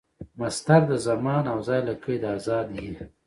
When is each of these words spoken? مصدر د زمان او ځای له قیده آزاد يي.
مصدر 0.41 0.81
د 0.91 0.93
زمان 1.07 1.43
او 1.51 1.57
ځای 1.67 1.81
له 1.87 1.93
قیده 2.03 2.27
آزاد 2.37 2.67
يي. 2.77 2.91